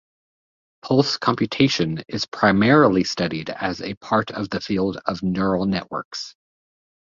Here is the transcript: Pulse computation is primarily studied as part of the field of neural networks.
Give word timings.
Pulse 0.81 1.17
computation 1.17 2.01
is 2.07 2.25
primarily 2.25 3.03
studied 3.03 3.51
as 3.51 3.83
part 3.99 4.31
of 4.31 4.49
the 4.49 4.59
field 4.59 4.97
of 5.05 5.21
neural 5.21 5.67
networks. 5.67 6.35